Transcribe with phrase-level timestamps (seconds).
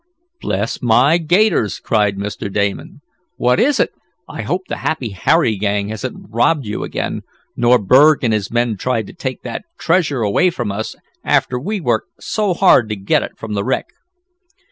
[0.41, 2.51] "Bless my gaiters!" cried Mr.
[2.51, 3.01] Damon.
[3.37, 3.91] "What is it?
[4.27, 7.21] I hope the Happy Harry gang hasn't robbed you again;
[7.55, 11.79] nor Berg and his men tried to take that treasure away from us, after we
[11.79, 13.89] worked so hard to get it from the wreck."